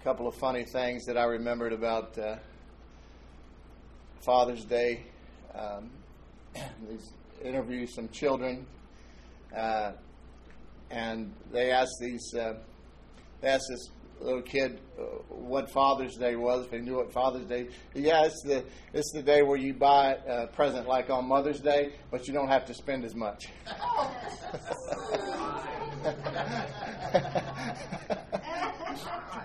[0.00, 2.36] a couple of funny things that I remembered about uh,
[4.24, 5.04] Father's Day.
[5.54, 5.90] Um,
[6.88, 7.12] these
[7.44, 8.66] interview some children,
[9.54, 9.92] uh,
[10.90, 12.34] and they asked these.
[12.34, 12.54] Uh,
[13.42, 13.90] they asked this
[14.20, 16.64] little kid uh, what Father's Day was.
[16.66, 18.64] If he knew what Father's Day, yeah, it's the
[18.94, 22.48] it's the day where you buy a present like on Mother's Day, but you don't
[22.48, 23.48] have to spend as much.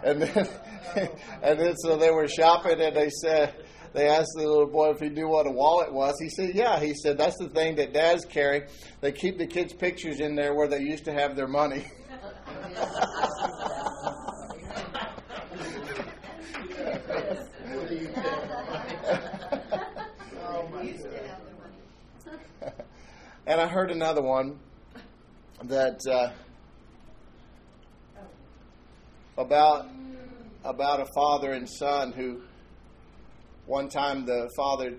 [0.06, 0.48] and then
[1.44, 3.54] and then so they were shopping and they said
[3.94, 6.16] they asked the little boy if he knew what a wallet was.
[6.20, 8.68] He said, "Yeah." He said, "That's the thing that dads carry.
[9.00, 11.86] They keep the kids' pictures in there where they used to have their money."
[23.48, 24.60] and I heard another one
[25.64, 26.32] that uh,
[29.38, 29.88] about
[30.64, 32.42] about a father and son who
[33.66, 34.94] one time the father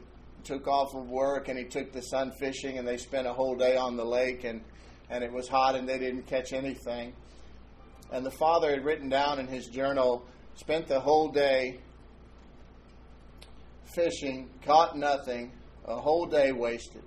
[0.45, 3.57] took off of work and he took the son fishing and they spent a whole
[3.57, 4.63] day on the lake and
[5.11, 7.13] and it was hot and they didn't catch anything.
[8.13, 11.79] And the father had written down in his journal spent the whole day
[13.95, 15.53] fishing caught nothing
[15.85, 17.03] a whole day wasted.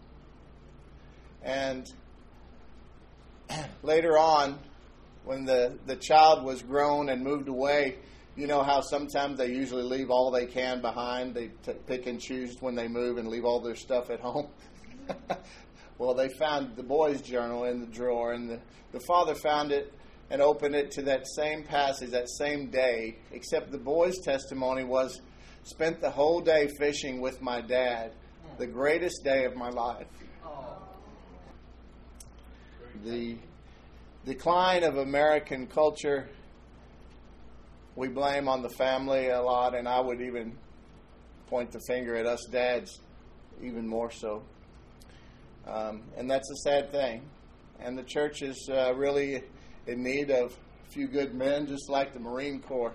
[1.44, 1.86] And
[3.84, 4.60] later on
[5.30, 7.98] when the, the child was grown and moved away,
[8.36, 11.36] you know how sometimes they usually leave all they can behind.
[11.36, 14.48] They t- pick and choose when they move and leave all their stuff at home.
[16.00, 18.60] well, they found the boy's journal in the drawer, and the,
[18.92, 19.94] the father found it
[20.32, 25.22] and opened it to that same passage, that same day, except the boy's testimony was
[25.62, 28.14] spent the whole day fishing with my dad,
[28.58, 30.08] the greatest day of my life.
[33.06, 33.38] The
[34.26, 36.30] decline of American culture
[38.00, 40.58] we blame on the family a lot, and I would even
[41.48, 42.98] point the finger at us dads
[43.62, 44.42] even more so.
[45.68, 47.24] Um, and that's a sad thing.
[47.80, 49.44] And the church is uh, really
[49.86, 52.94] in need of a few good men, just like the Marine Corps.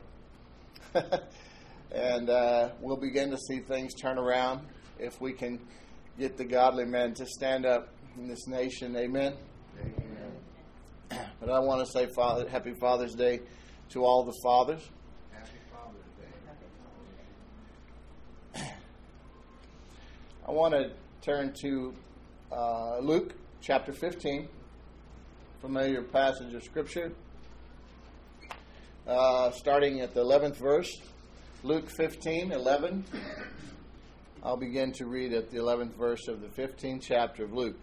[1.92, 4.60] and uh, we'll begin to see things turn around
[4.98, 5.60] if we can
[6.18, 8.96] get the godly men to stand up in this nation.
[8.96, 9.34] Amen.
[11.44, 13.40] But I want to say Father, Happy Father's Day
[13.90, 14.80] to all the fathers.
[15.30, 16.06] Happy Father's
[18.54, 18.72] Day.
[20.48, 20.90] I want to
[21.20, 21.92] turn to
[22.50, 24.48] uh, Luke chapter 15,
[25.60, 27.12] familiar passage of Scripture,
[29.06, 30.96] uh, starting at the 11th verse.
[31.62, 33.04] Luke 15, 11.
[34.42, 37.76] I'll begin to read at the 11th verse of the 15th chapter of Luke.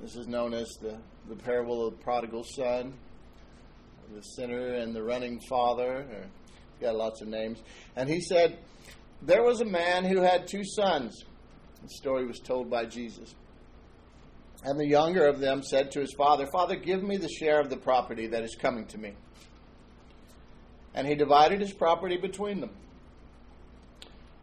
[0.00, 0.96] This is known as the,
[1.28, 2.94] the parable of the prodigal son,
[4.14, 6.06] the sinner and the running father.
[6.10, 6.24] Or,
[6.80, 7.58] got lots of names.
[7.96, 8.58] And he said,
[9.20, 11.22] There was a man who had two sons.
[11.82, 13.34] The story was told by Jesus.
[14.64, 17.68] And the younger of them said to his father, Father, give me the share of
[17.68, 19.12] the property that is coming to me.
[20.94, 22.70] And he divided his property between them.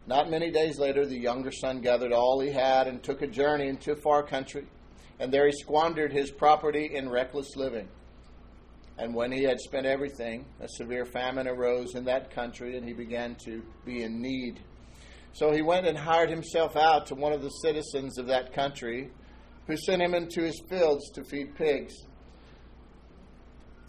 [0.06, 3.68] Not many days later, the younger son gathered all he had and took a journey
[3.68, 4.66] into a far country
[5.20, 7.88] and there he squandered his property in reckless living.
[8.98, 12.92] And when he had spent everything, a severe famine arose in that country, and he
[12.92, 14.60] began to be in need.
[15.32, 19.10] So he went and hired himself out to one of the citizens of that country,
[19.68, 21.94] who sent him into his fields to feed pigs.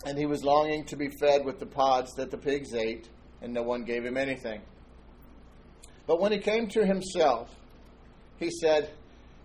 [0.05, 3.09] And he was longing to be fed with the pods that the pigs ate,
[3.41, 4.61] and no one gave him anything.
[6.05, 7.49] But when he came to himself,
[8.37, 8.91] he said,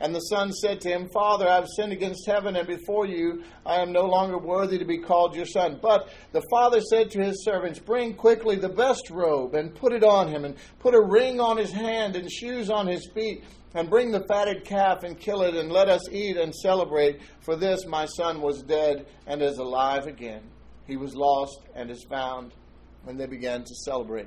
[0.00, 3.44] And the son said to him, Father, I have sinned against heaven and before you.
[3.66, 5.78] I am no longer worthy to be called your son.
[5.82, 10.02] But the father said to his servants, Bring quickly the best robe and put it
[10.02, 13.44] on him, and put a ring on his hand and shoes on his feet.
[13.74, 17.20] And bring the fatted calf and kill it, and let us eat and celebrate.
[17.40, 20.42] For this my son was dead and is alive again.
[20.86, 22.52] He was lost and is found.
[23.06, 24.26] And they began to celebrate.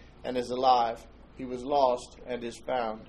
[0.23, 1.05] and is alive.
[1.37, 3.01] He was lost and is found.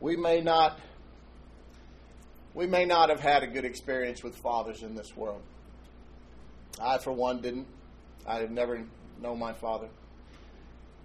[0.00, 0.78] We may not
[2.54, 5.42] we may not have had a good experience with fathers in this world.
[6.80, 7.66] I for one didn't.
[8.26, 8.82] I have never
[9.20, 9.88] known my father.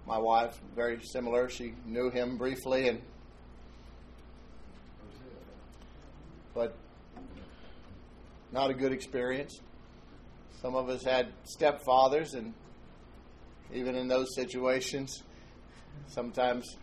[0.06, 1.48] My wife, very similar.
[1.50, 3.02] She knew him briefly and
[6.54, 6.74] but
[8.52, 9.60] not a good experience.
[10.60, 12.54] Some of us had stepfathers, and
[13.72, 15.22] even in those situations,
[16.06, 16.76] sometimes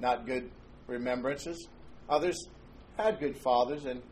[0.00, 0.50] not good
[0.86, 1.68] remembrances.
[2.08, 2.48] Others
[2.96, 4.02] had good fathers, and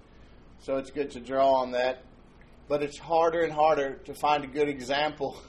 [0.61, 2.05] so it's good to draw on that.
[2.69, 5.41] But it's harder and harder to find a good example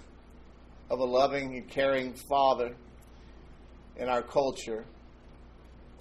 [0.90, 2.76] of a loving and caring father
[3.98, 4.86] in our culture.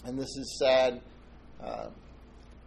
[0.04, 1.00] And this is sad.
[1.62, 1.88] Uh,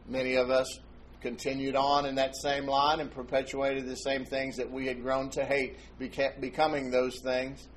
[0.07, 0.79] many of us
[1.21, 5.29] continued on in that same line and perpetuated the same things that we had grown
[5.31, 7.67] to hate, becoming those things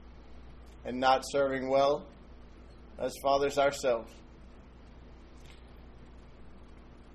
[0.85, 2.06] and not serving well
[2.99, 4.12] as fathers ourselves.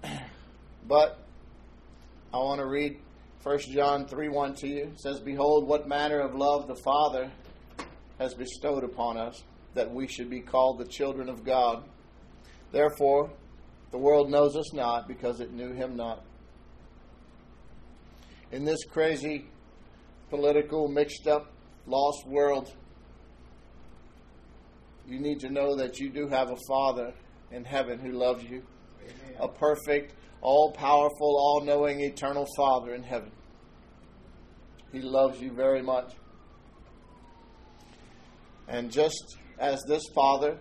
[0.87, 1.19] But
[2.33, 2.97] I want to read
[3.43, 4.83] 1 John 3 1 to you.
[4.83, 7.29] It says, Behold, what manner of love the Father
[8.19, 9.43] has bestowed upon us,
[9.73, 11.83] that we should be called the children of God.
[12.71, 13.31] Therefore,
[13.91, 16.23] the world knows us not because it knew him not.
[18.51, 19.47] In this crazy,
[20.29, 21.51] political, mixed up,
[21.85, 22.73] lost world,
[25.07, 27.13] you need to know that you do have a Father
[27.51, 28.63] in heaven who loves you.
[29.01, 29.35] Amen.
[29.39, 33.31] A perfect, all powerful, all knowing, eternal Father in heaven.
[34.91, 36.13] He loves you very much.
[38.67, 40.57] And just as this Father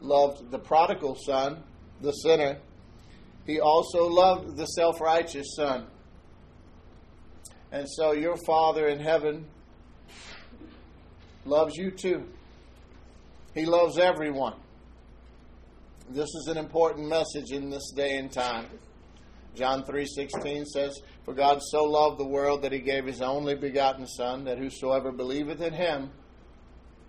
[0.00, 1.62] loved the prodigal son,
[2.00, 2.58] the sinner,
[3.46, 5.86] he also loved the self righteous son.
[7.72, 9.46] And so your Father in heaven
[11.44, 12.28] loves you too.
[13.54, 14.54] He loves everyone.
[16.08, 18.66] This is an important message in this day and time.
[19.54, 24.06] John 3:16 says, "For God so loved the world that he gave his only begotten
[24.06, 26.12] son that whosoever believeth in him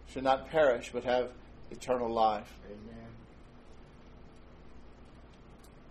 [0.08, 1.32] should not perish but have
[1.72, 3.01] eternal life." Amen.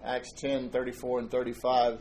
[0.05, 1.99] Acts 10 34 and 35.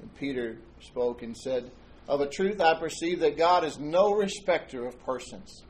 [0.00, 1.70] And Peter spoke and said,
[2.08, 5.62] Of a truth I perceive that God is no respecter of persons.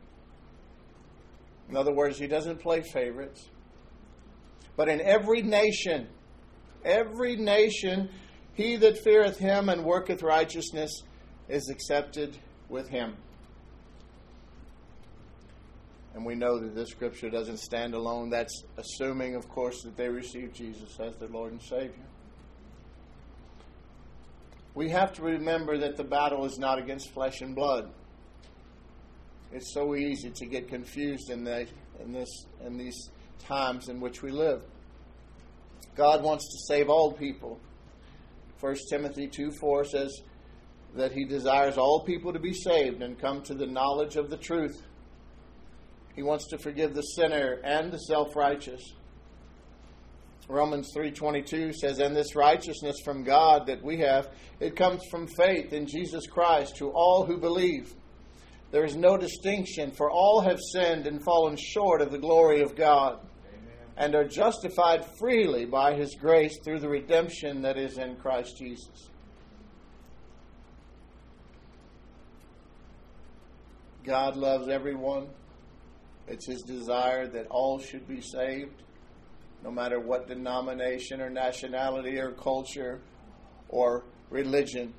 [1.68, 3.48] In other words, he doesn't play favorites.
[4.76, 6.08] But in every nation,
[6.84, 8.10] every nation,
[8.54, 11.02] he that feareth him and worketh righteousness
[11.48, 12.36] is accepted
[12.68, 13.16] with him.
[16.16, 18.30] And we know that this scripture doesn't stand alone.
[18.30, 22.06] That's assuming, of course, that they received Jesus as their Lord and Savior.
[24.74, 27.90] We have to remember that the battle is not against flesh and blood.
[29.52, 31.66] It's so easy to get confused in, the,
[32.00, 34.62] in, this, in these times in which we live.
[35.96, 37.60] God wants to save all people.
[38.60, 40.22] 1 Timothy 2 4 says
[40.94, 44.38] that he desires all people to be saved and come to the knowledge of the
[44.38, 44.82] truth.
[46.16, 48.94] He wants to forgive the sinner and the self-righteous.
[50.48, 54.30] Romans 3:22 says and this righteousness from God that we have
[54.60, 57.94] it comes from faith in Jesus Christ to all who believe.
[58.70, 62.76] There is no distinction for all have sinned and fallen short of the glory of
[62.76, 63.74] God Amen.
[63.96, 69.10] and are justified freely by his grace through the redemption that is in Christ Jesus.
[74.04, 75.26] God loves everyone.
[76.28, 78.82] It's his desire that all should be saved,
[79.62, 83.00] no matter what denomination or nationality or culture
[83.68, 84.92] or religion.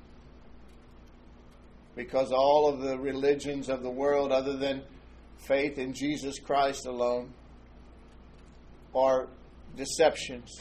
[1.94, 4.82] Because all of the religions of the world, other than
[5.36, 7.32] faith in Jesus Christ alone,
[8.94, 9.28] are
[9.76, 10.60] deceptions.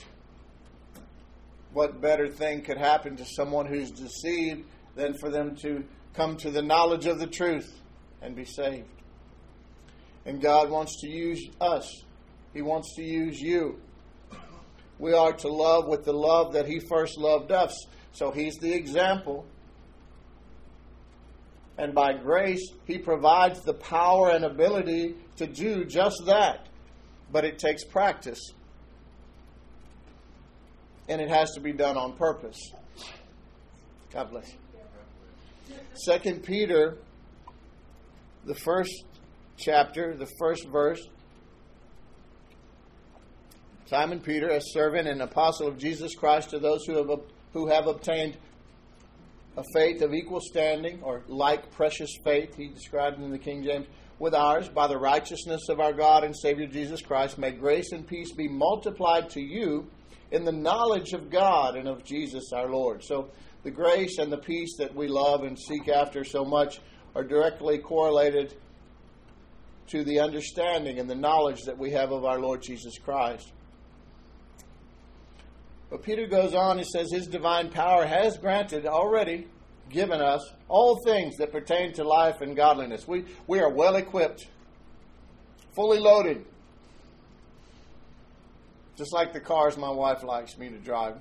[1.74, 4.63] What better thing could happen to someone who's deceived
[4.95, 5.83] than for them to
[6.13, 7.71] come to the knowledge of the truth?
[8.21, 8.96] and be saved.
[10.27, 12.03] And God wants to use us,
[12.53, 13.79] He wants to use you.
[15.00, 17.74] We are to love with the love that He first loved us.
[18.12, 19.46] So He's the example.
[21.77, 26.67] And by grace, He provides the power and ability to do just that.
[27.31, 28.51] But it takes practice.
[31.07, 32.60] And it has to be done on purpose.
[34.12, 35.75] God bless you.
[35.93, 36.98] Second Peter,
[38.46, 39.05] the first
[39.57, 41.01] chapter, the first verse.
[43.87, 47.19] Simon Peter, a servant and apostle of Jesus Christ, to those who have,
[47.53, 48.37] who have obtained
[49.55, 53.87] a faith of equal standing, or like precious faith, he described in the King James,
[54.19, 58.05] with ours, by the righteousness of our God and Savior Jesus Christ, may grace and
[58.05, 59.87] peace be multiplied to you
[60.31, 63.03] in the knowledge of God and of Jesus our Lord.
[63.03, 63.29] So,
[63.63, 66.79] the grace and the peace that we love and seek after so much
[67.15, 68.55] are directly correlated
[69.88, 73.51] to the understanding and the knowledge that we have of our Lord Jesus Christ.
[75.89, 79.48] But Peter goes on, he says, His divine power has granted already,
[79.89, 83.08] given us, all things that pertain to life and godliness.
[83.08, 84.48] We, we are well equipped,
[85.75, 86.46] fully loaded.
[88.98, 91.15] Just like the cars my wife likes me to drive.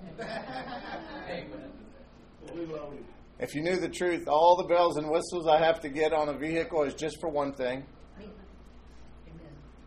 [3.39, 6.31] If you knew the truth, all the bells and whistles I have to get on
[6.31, 7.85] a vehicle is just for one thing.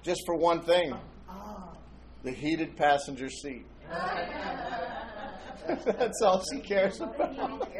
[0.02, 0.94] Just for one thing
[2.24, 3.66] the heated passenger seat.
[5.68, 7.70] That's all she cares about.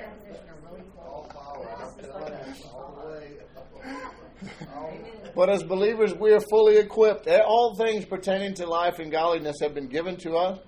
[5.36, 7.28] But as believers, we are fully equipped.
[7.28, 10.60] Eh, all things pertaining to life and godliness have been given to us,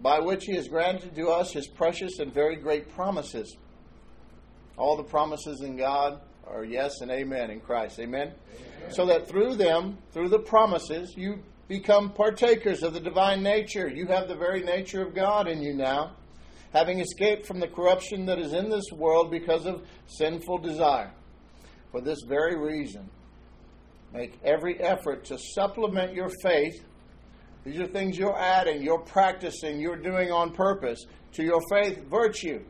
[0.00, 3.56] by which He has granted to us His precious and very great promises.
[4.76, 7.98] All the promises in God are yes and amen in Christ.
[8.00, 8.32] Amen?
[8.32, 8.92] amen?
[8.92, 13.88] So that through them, through the promises, you become partakers of the divine nature.
[13.88, 16.16] You have the very nature of God in you now,
[16.72, 21.12] having escaped from the corruption that is in this world because of sinful desire.
[21.92, 23.08] For this very reason,
[24.12, 26.84] make every effort to supplement your faith.
[27.64, 31.04] These are things you're adding, you're practicing, you're doing on purpose.
[31.32, 32.64] To your faith, virtue.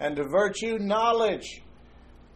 [0.00, 1.62] And to virtue, knowledge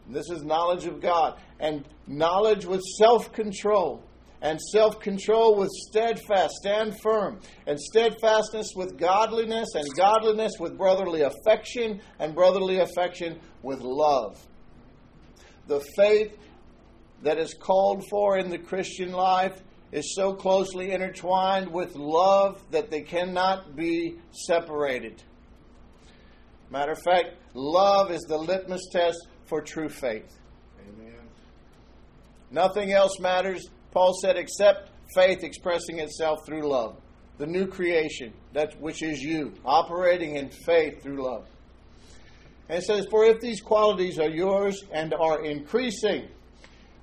[0.08, 1.38] this is knowledge of God.
[1.60, 4.02] And knowledge with self control.
[4.42, 7.40] And self control with steadfast, stand firm.
[7.66, 9.68] And steadfastness with godliness.
[9.74, 12.00] And godliness with brotherly affection.
[12.18, 14.38] And brotherly affection with love.
[15.66, 16.36] The faith
[17.22, 22.90] that is called for in the Christian life is so closely intertwined with love that
[22.90, 25.22] they cannot be separated.
[26.68, 30.38] Matter of fact, love is the litmus test for true faith.
[30.80, 31.14] Amen.
[32.50, 36.96] Nothing else matters, Paul said, except faith expressing itself through love.
[37.38, 41.46] The new creation, that which is you, operating in faith through love.
[42.68, 46.28] And it says, For if these qualities are yours and are increasing,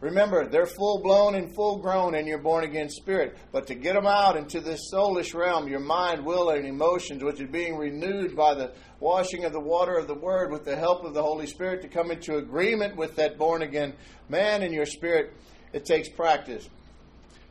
[0.01, 3.37] Remember, they're full blown and full grown in your born again spirit.
[3.51, 7.39] But to get them out into this soulish realm, your mind, will, and emotions, which
[7.39, 11.05] is being renewed by the washing of the water of the Word with the help
[11.05, 13.93] of the Holy Spirit to come into agreement with that born again
[14.27, 15.33] man in your spirit,
[15.71, 16.67] it takes practice.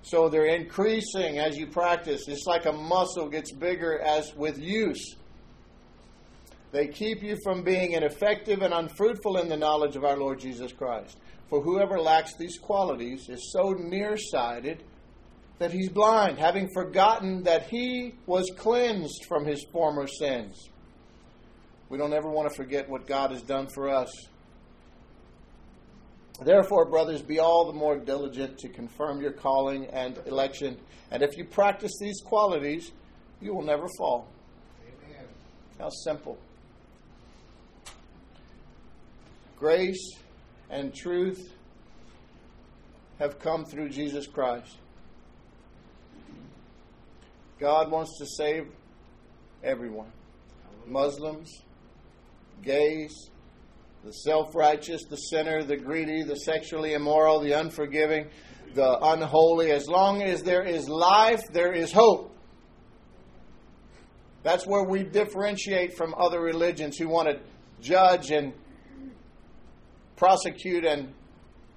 [0.02, 2.26] So they're increasing as you practice.
[2.26, 5.14] It's like a muscle gets bigger as with use.
[6.72, 10.72] They keep you from being ineffective and unfruitful in the knowledge of our Lord Jesus
[10.72, 11.18] Christ.
[11.50, 14.84] For whoever lacks these qualities is so nearsighted
[15.58, 20.70] that he's blind, having forgotten that he was cleansed from his former sins.
[21.88, 24.10] We don't ever want to forget what God has done for us.
[26.40, 30.78] Therefore, brothers, be all the more diligent to confirm your calling and election.
[31.10, 32.92] And if you practice these qualities,
[33.40, 34.28] you will never fall.
[34.86, 35.26] Amen.
[35.78, 36.38] How simple.
[39.58, 40.14] Grace
[40.70, 41.52] and truth
[43.18, 44.78] have come through Jesus Christ.
[47.58, 48.68] God wants to save
[49.62, 50.10] everyone
[50.86, 51.62] Muslims,
[52.62, 53.30] gays,
[54.04, 58.28] the self righteous, the sinner, the greedy, the sexually immoral, the unforgiving,
[58.74, 59.70] the unholy.
[59.72, 62.34] As long as there is life, there is hope.
[64.42, 67.40] That's where we differentiate from other religions who want to
[67.82, 68.54] judge and
[70.20, 71.14] prosecute and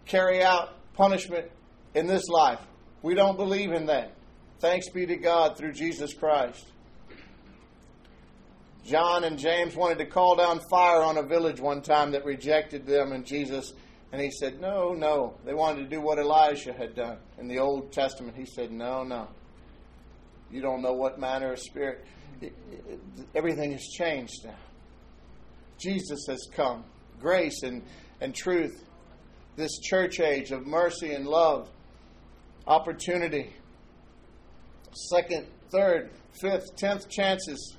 [0.05, 1.49] carry out punishment
[1.95, 2.59] in this life.
[3.01, 4.11] We don't believe in that.
[4.59, 6.65] Thanks be to God through Jesus Christ.
[8.83, 12.85] John and James wanted to call down fire on a village one time that rejected
[12.85, 13.71] them and Jesus.
[14.11, 15.35] And he said, No, no.
[15.45, 18.35] They wanted to do what Elijah had done in the Old Testament.
[18.35, 19.29] He said, No, no.
[20.51, 22.03] You don't know what manner of spirit.
[22.41, 22.53] It,
[22.89, 22.99] it,
[23.33, 24.57] everything has changed now.
[25.77, 26.83] Jesus has come.
[27.21, 27.83] Grace and,
[28.21, 28.83] and truth.
[29.55, 31.69] This church age of mercy and love.
[32.65, 33.53] Opportunity.
[34.93, 37.77] Second, third, fifth, tenth chances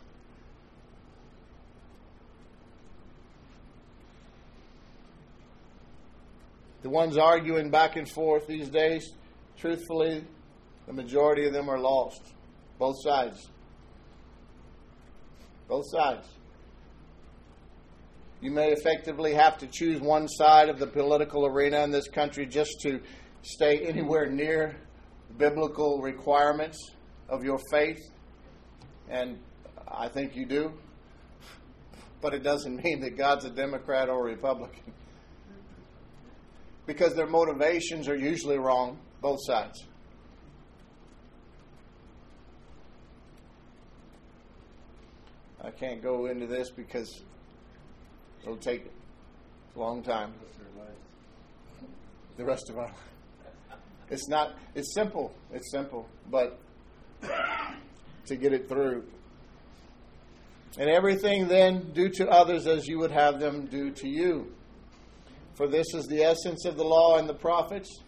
[6.85, 9.15] The ones arguing back and forth these days,
[9.57, 10.23] truthfully,
[10.87, 12.21] the majority of them are lost.
[12.79, 13.49] Both sides.
[15.67, 16.29] Both sides.
[18.41, 22.47] You may effectively have to choose one side of the political arena in this country
[22.47, 23.01] just to
[23.43, 24.77] stay anywhere near
[25.39, 26.79] biblical requirements
[27.29, 28.01] of your faith.
[29.09, 29.39] And
[29.89, 30.73] I think you do.
[32.21, 34.93] But it doesn't mean that God's a Democrat or a Republican
[36.87, 39.85] because their motivations are usually wrong, both sides.
[45.63, 47.23] I can't go into this because
[48.45, 48.87] it'll take
[49.75, 50.33] a long time.
[52.37, 52.95] The rest of our life.
[54.11, 55.35] It's not, it's simple.
[55.53, 56.09] It's simple.
[56.31, 56.59] But
[58.27, 59.05] to get it through.
[60.79, 64.53] And everything then do to others as you would have them do to you.
[65.55, 68.03] For this is the essence of the law and the prophets.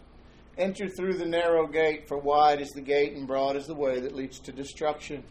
[0.57, 3.99] Enter through the narrow gate, for wide is the gate and broad is the way
[3.99, 5.23] that leads to destruction,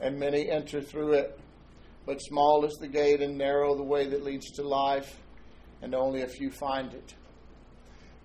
[0.00, 1.38] and many enter through it.
[2.08, 5.20] But small is the gate and narrow the way that leads to life,
[5.82, 7.14] and only a few find it.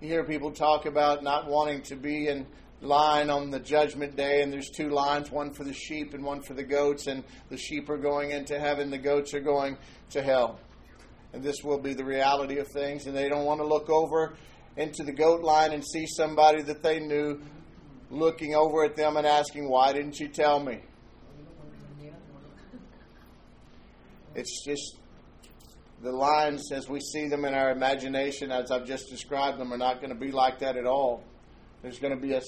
[0.00, 2.46] You hear people talk about not wanting to be in
[2.80, 6.40] line on the judgment day, and there's two lines one for the sheep and one
[6.40, 9.76] for the goats, and the sheep are going into heaven, the goats are going
[10.10, 10.58] to hell
[11.34, 14.36] and this will be the reality of things, and they don't want to look over
[14.76, 17.42] into the goat line and see somebody that they knew
[18.08, 20.80] looking over at them and asking, Why didn't you tell me?
[24.34, 24.96] It's just
[26.02, 29.78] the lines as we see them in our imagination, as I've just described them, are
[29.78, 31.22] not going to be like that at all.
[31.82, 32.42] There's going to be a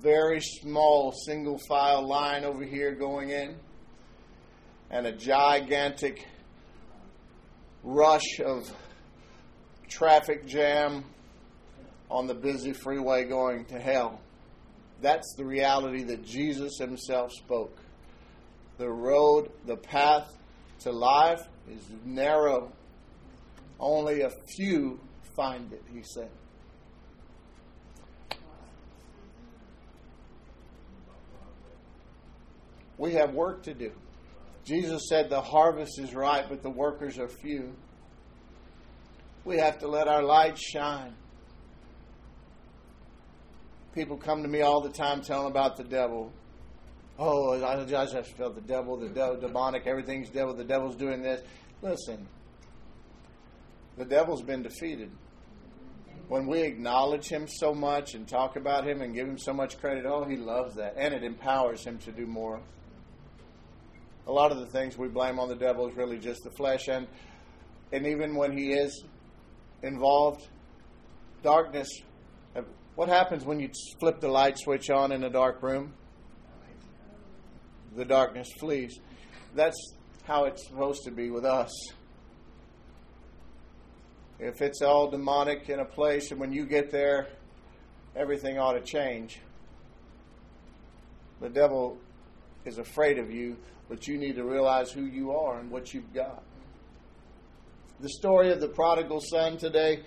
[0.00, 3.56] very small single file line over here going in,
[4.90, 6.26] and a gigantic
[7.84, 8.70] rush of
[9.88, 11.04] traffic jam
[12.10, 14.20] on the busy freeway going to hell.
[15.00, 17.76] That's the reality that Jesus himself spoke.
[18.78, 20.32] The road, the path
[20.82, 22.72] to life is narrow.
[23.78, 25.00] Only a few
[25.34, 26.30] find it, he said.
[32.98, 33.90] We have work to do.
[34.64, 37.74] Jesus said the harvest is ripe, but the workers are few.
[39.44, 41.14] We have to let our light shine.
[43.92, 46.32] People come to me all the time telling about the devil.
[47.18, 51.42] Oh, I just felt the devil, the devil, demonic, everything's devil, the devil's doing this.
[51.82, 52.26] Listen,
[53.96, 55.10] the devil's been defeated.
[56.28, 59.78] When we acknowledge him so much and talk about him and give him so much
[59.78, 60.94] credit, oh, he loves that.
[60.96, 62.60] And it empowers him to do more
[64.26, 66.88] a lot of the things we blame on the devil is really just the flesh
[66.88, 67.06] and
[67.92, 69.04] and even when he is
[69.82, 70.46] involved
[71.42, 71.88] darkness
[72.94, 75.92] what happens when you flip the light switch on in a dark room
[77.96, 78.98] the darkness flees
[79.54, 81.70] that's how it's supposed to be with us
[84.38, 87.28] if it's all demonic in a place and when you get there
[88.16, 89.40] everything ought to change
[91.40, 91.98] the devil
[92.64, 93.56] is afraid of you
[93.92, 96.42] but you need to realize who you are and what you've got.
[98.00, 100.00] The story of the prodigal son today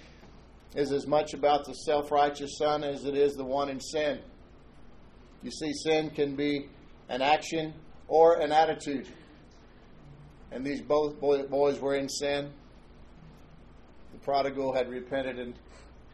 [0.76, 4.22] is as much about the self righteous son as it is the one in sin.
[5.44, 6.68] You see, sin can be
[7.10, 7.74] an action
[8.08, 9.08] or an attitude.
[10.52, 12.52] And these both boys were in sin.
[14.14, 15.56] The prodigal had repented and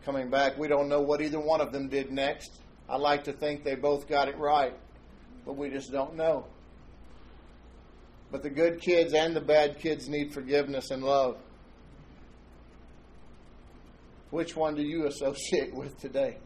[0.03, 0.57] coming back.
[0.57, 2.51] We don't know what either one of them did next.
[2.89, 4.73] I like to think they both got it right,
[5.45, 6.45] but we just don't know.
[8.31, 11.37] But the good kids and the bad kids need forgiveness and love.
[14.29, 16.37] Which one do you associate with today?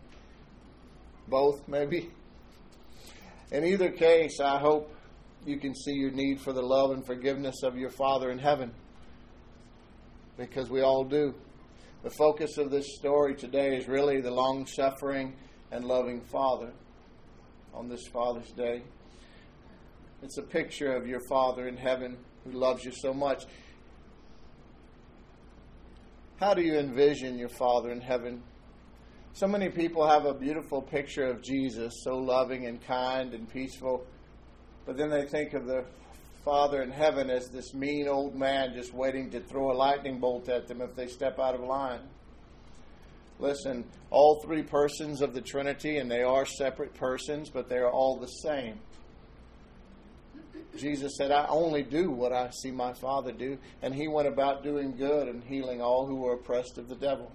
[1.27, 2.11] Both, maybe?
[3.51, 4.91] In either case, I hope
[5.45, 8.71] you can see your need for the love and forgiveness of your Father in heaven.
[10.37, 11.33] Because we all do.
[12.03, 15.35] The focus of this story today is really the long suffering
[15.71, 16.71] and loving Father
[17.73, 18.81] on this Father's Day.
[20.21, 23.43] It's a picture of your Father in heaven who loves you so much.
[26.39, 28.41] How do you envision your Father in heaven?
[29.35, 34.05] So many people have a beautiful picture of Jesus, so loving and kind and peaceful,
[34.85, 35.83] but then they think of the
[36.45, 40.47] Father in heaven as this mean old man just waiting to throw a lightning bolt
[40.47, 41.99] at them if they step out of line.
[43.37, 47.91] Listen, all three persons of the Trinity, and they are separate persons, but they are
[47.91, 48.79] all the same.
[50.77, 53.57] Jesus said, I only do what I see my Father do.
[53.81, 57.33] And he went about doing good and healing all who were oppressed of the devil.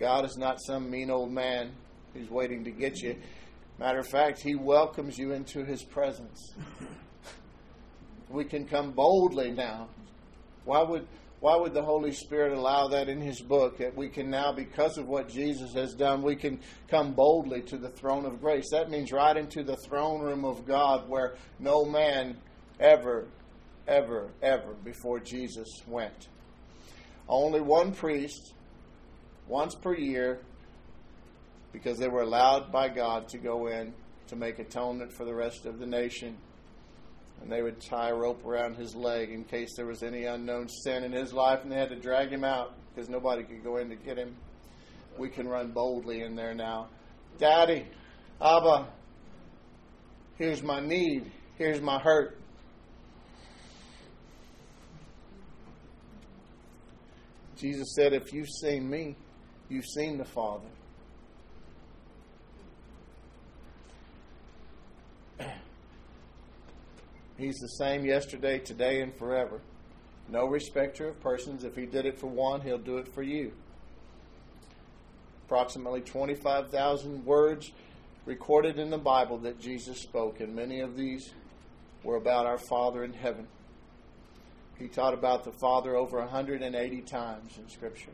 [0.00, 1.72] God is not some mean old man
[2.14, 3.16] who's waiting to get you.
[3.78, 6.54] Matter of fact, he welcomes you into his presence.
[8.30, 9.88] we can come boldly now.
[10.64, 11.06] Why would
[11.40, 14.98] why would the Holy Spirit allow that in His book that we can now, because
[14.98, 18.68] of what Jesus has done, we can come boldly to the throne of grace?
[18.72, 22.36] That means right into the throne room of God where no man
[22.78, 23.26] ever,
[23.88, 26.28] ever, ever before Jesus went.
[27.26, 28.52] Only one priest,
[29.50, 30.40] once per year,
[31.72, 33.92] because they were allowed by God to go in
[34.28, 36.36] to make atonement for the rest of the nation
[37.40, 40.68] and they would tie a rope around his leg in case there was any unknown
[40.68, 43.78] sin in his life, and they had to drag him out because nobody could go
[43.78, 44.36] in to get him.
[45.18, 46.88] We can run boldly in there now.
[47.38, 47.86] Daddy,
[48.40, 48.88] Abba,
[50.36, 52.36] here's my need, here's my hurt.
[57.56, 59.16] Jesus said, If you've seen me,
[59.70, 60.66] you've seen the Father.
[67.38, 69.62] He's the same yesterday, today, and forever.
[70.28, 71.64] No respecter of persons.
[71.64, 73.52] If he did it for one, he'll do it for you.
[75.46, 77.72] Approximately 25,000 words
[78.26, 81.32] recorded in the Bible that Jesus spoke, and many of these
[82.04, 83.48] were about our Father in heaven.
[84.78, 88.12] He taught about the Father over 180 times in Scripture.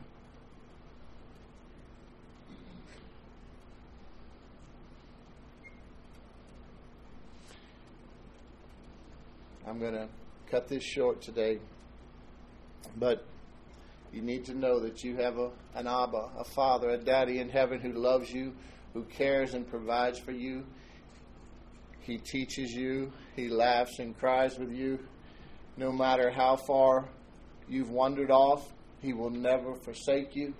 [9.67, 10.07] I'm going to
[10.49, 11.59] cut this short today.
[12.95, 13.25] But
[14.13, 17.49] you need to know that you have a, an Abba, a Father, a Daddy in
[17.49, 18.53] heaven who loves you,
[18.93, 20.63] who cares and provides for you.
[21.99, 24.99] He teaches you, He laughs and cries with you.
[25.75, 27.09] No matter how far
[27.67, 30.53] you've wandered off, He will never forsake you.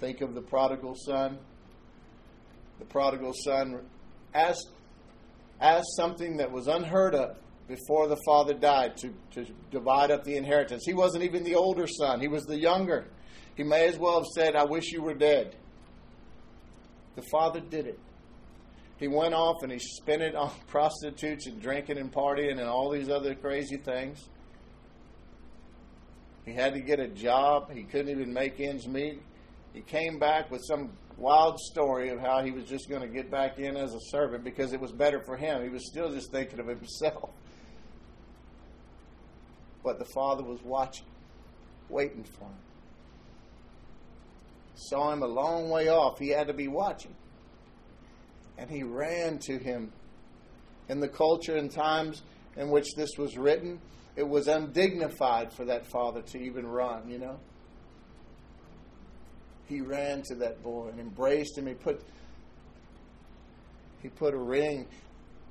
[0.00, 1.36] Think of the prodigal son.
[2.78, 3.78] The prodigal son
[4.34, 4.70] asked
[5.62, 7.36] as something that was unheard of
[7.68, 10.82] before the father died to, to divide up the inheritance.
[10.84, 13.06] He wasn't even the older son, he was the younger.
[13.54, 15.54] He may as well have said, I wish you were dead.
[17.14, 17.98] The father did it.
[18.98, 22.90] He went off and he spent it on prostitutes and drinking and partying and all
[22.90, 24.28] these other crazy things.
[26.44, 27.70] He had to get a job.
[27.72, 29.22] He couldn't even make ends meet.
[29.72, 30.90] He came back with some
[31.22, 34.42] wild story of how he was just going to get back in as a servant
[34.42, 35.62] because it was better for him.
[35.62, 37.30] He was still just thinking of himself.
[39.84, 41.06] But the father was watching,
[41.88, 42.58] waiting for him.
[44.74, 46.18] Saw him a long way off.
[46.18, 47.14] He had to be watching.
[48.58, 49.92] And he ran to him.
[50.88, 52.22] In the culture and times
[52.56, 53.80] in which this was written,
[54.16, 57.38] it was undignified for that father to even run, you know
[59.66, 61.66] he ran to that boy and embraced him.
[61.66, 62.02] He put
[64.02, 64.86] he put a ring.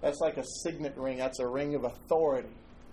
[0.01, 1.17] That's like a signet ring.
[1.17, 2.49] That's a ring of authority.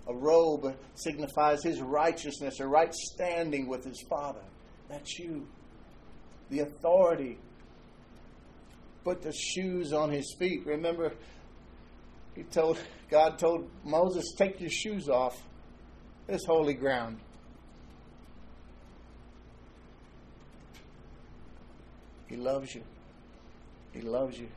[0.07, 4.41] A robe signifies his righteousness, a right standing with his father.
[4.89, 5.47] That's you.
[6.49, 7.37] The authority.
[9.03, 10.65] Put the shoes on his feet.
[10.65, 11.13] Remember,
[12.35, 12.79] he told
[13.09, 15.41] God told Moses, take your shoes off.
[16.27, 17.19] This holy ground.
[22.29, 22.83] He loves you.
[23.91, 24.47] He loves you.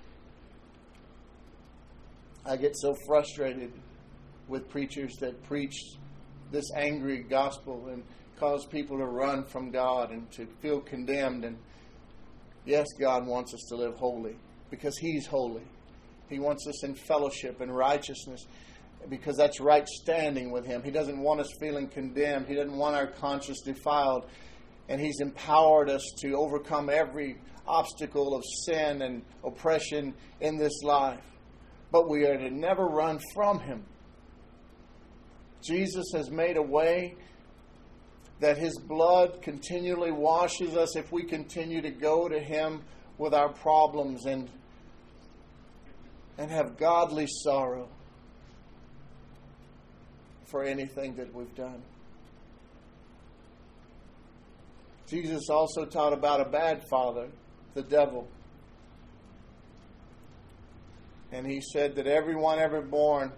[2.44, 3.72] I get so frustrated
[4.46, 5.74] with preachers that preach
[6.50, 8.02] this angry gospel and
[8.38, 11.44] cause people to run from God and to feel condemned.
[11.44, 11.56] And
[12.66, 14.36] yes, God wants us to live holy
[14.70, 15.62] because He's holy.
[16.28, 18.46] He wants us in fellowship and righteousness
[19.08, 20.82] because that's right standing with Him.
[20.82, 24.26] He doesn't want us feeling condemned, He doesn't want our conscience defiled.
[24.88, 31.24] And He's empowered us to overcome every obstacle of sin and oppression in this life.
[31.90, 33.84] But we are to never run from Him.
[35.62, 37.14] Jesus has made a way
[38.40, 42.82] that His blood continually washes us if we continue to go to Him
[43.18, 44.26] with our problems.
[44.26, 44.48] And
[46.38, 47.88] and have godly sorrow
[50.46, 51.82] for anything that we've done.
[55.12, 57.28] Jesus also taught about a bad father,
[57.74, 58.26] the devil.
[61.30, 63.30] And he said that everyone ever born,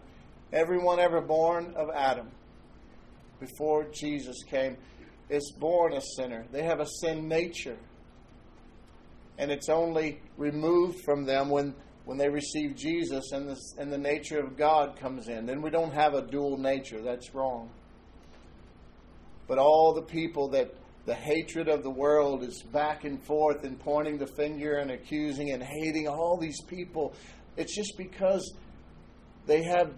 [0.52, 2.28] everyone ever born of Adam,
[3.40, 4.76] before Jesus came,
[5.28, 6.46] is born a sinner.
[6.52, 7.78] They have a sin nature.
[9.37, 13.98] And it's only removed from them when, when they receive Jesus and the, and the
[13.98, 15.44] nature of God comes in.
[15.44, 17.02] Then we don't have a dual nature.
[17.02, 17.68] That's wrong.
[19.48, 20.72] But all the people that
[21.06, 25.50] the hatred of the world is back and forth and pointing the finger and accusing
[25.50, 27.14] and hating all these people.
[27.56, 28.54] It's just because
[29.46, 29.92] they have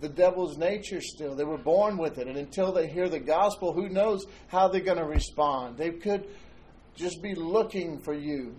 [0.00, 1.34] the devil's nature still.
[1.34, 2.26] They were born with it.
[2.26, 5.76] And until they hear the gospel, who knows how they're going to respond?
[5.76, 6.26] They could
[6.96, 8.56] just be looking for you.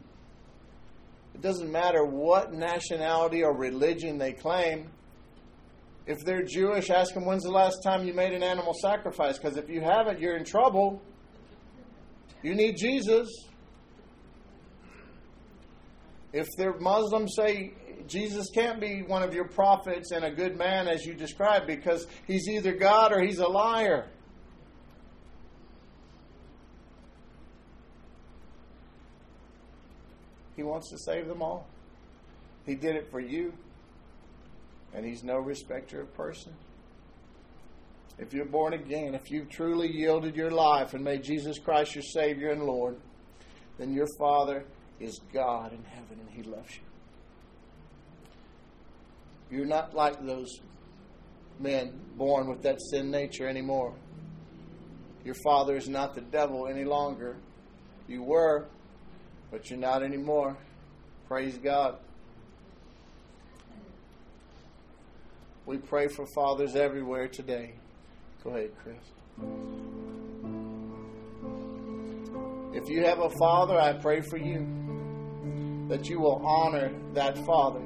[1.33, 4.89] It doesn't matter what nationality or religion they claim.
[6.05, 9.37] If they're Jewish, ask them when's the last time you made an animal sacrifice?
[9.37, 11.01] Because if you haven't, you're in trouble.
[12.41, 13.29] You need Jesus.
[16.33, 17.73] If they're Muslims, say
[18.07, 22.07] Jesus can't be one of your prophets and a good man as you describe because
[22.25, 24.07] he's either God or he's a liar.
[30.55, 31.67] He wants to save them all.
[32.65, 33.53] He did it for you
[34.93, 36.53] and he's no respecter of person.
[38.17, 42.03] If you're born again, if you've truly yielded your life and made Jesus Christ your
[42.03, 42.97] Savior and Lord,
[43.77, 44.63] then your Father
[44.99, 46.81] is God in heaven and He loves you.
[49.57, 50.59] You're not like those
[51.59, 53.93] men born with that sin nature anymore.
[55.25, 57.37] Your father is not the devil any longer.
[58.07, 58.67] You were,
[59.51, 60.57] but you're not anymore.
[61.27, 61.97] Praise God.
[65.65, 67.73] We pray for fathers everywhere today.
[68.43, 68.97] Go ahead, Chris.
[72.73, 74.65] If you have a father, I pray for you
[75.87, 77.83] that you will honor that father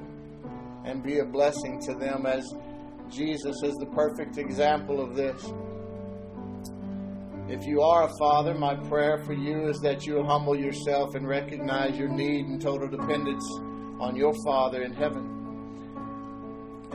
[0.85, 2.45] and be a blessing to them as
[3.09, 5.51] Jesus is the perfect example of this.
[7.49, 11.27] If you are a father, my prayer for you is that you humble yourself and
[11.27, 13.45] recognize your need and total dependence
[13.99, 15.34] on your Father in heaven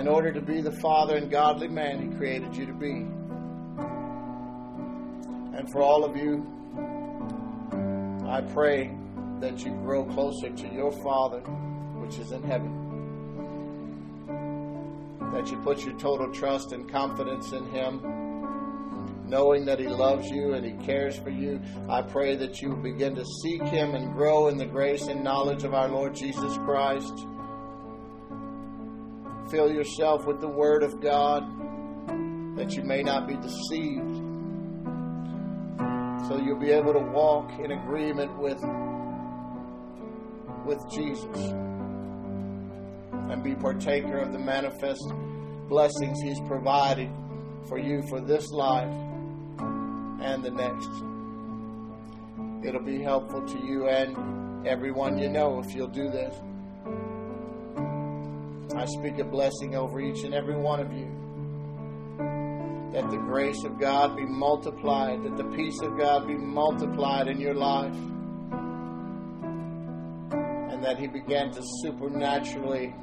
[0.00, 3.06] in order to be the father and godly man He created you to be.
[5.58, 6.46] And for all of you,
[8.26, 8.96] I pray
[9.40, 11.40] that you grow closer to your Father,
[12.00, 12.72] which is in heaven.
[15.34, 18.00] That you put your total trust and confidence in Him,
[19.26, 21.60] knowing that He loves you and He cares for you.
[21.90, 25.64] I pray that you begin to seek Him and grow in the grace and knowledge
[25.64, 27.26] of our Lord Jesus Christ.
[29.50, 31.42] Fill yourself with the Word of God
[32.56, 34.16] that you may not be deceived
[36.28, 38.62] so you'll be able to walk in agreement with
[40.64, 41.36] with Jesus
[43.30, 45.02] and be partaker of the manifest
[45.68, 47.10] blessings he's provided
[47.68, 48.94] for you for this life
[50.20, 50.90] and the next.
[52.64, 56.34] It'll be helpful to you and everyone you know if you'll do this.
[58.74, 61.10] I speak a blessing over each and every one of you.
[62.92, 67.40] That the grace of God be multiplied, that the peace of God be multiplied in
[67.40, 67.94] your life,
[70.32, 72.94] and that He began to supernaturally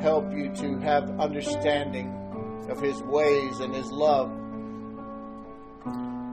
[0.00, 2.14] help you to have understanding
[2.68, 4.30] of His ways and His love,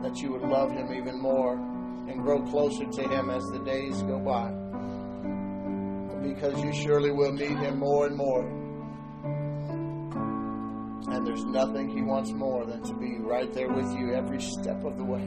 [0.04, 4.01] that you would love Him even more and grow closer to Him as the days
[4.04, 4.64] go by.
[6.25, 8.41] Because you surely will need Him more and more.
[11.13, 14.83] And there's nothing He wants more than to be right there with you every step
[14.83, 15.23] of the way.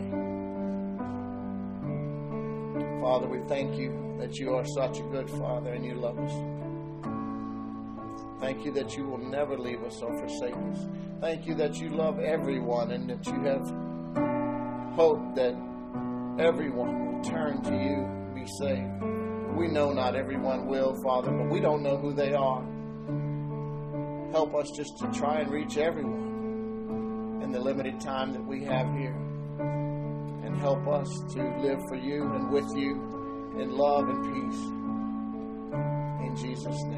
[3.00, 6.32] Father, we thank you that you are such a good Father and you love us.
[8.40, 10.86] Thank you that you will never leave us or forsake us.
[11.20, 13.66] Thank you that you love everyone and that you have
[14.94, 15.54] hope that
[16.38, 19.17] everyone will turn to you, be saved.
[19.56, 22.62] We know not everyone will, Father, but we don't know who they are.
[24.32, 28.86] Help us just to try and reach everyone in the limited time that we have
[28.96, 29.16] here.
[30.44, 34.60] And help us to live for you and with you in love and peace.
[36.26, 36.97] In Jesus' name.